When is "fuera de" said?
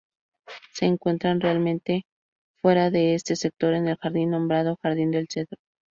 2.59-3.13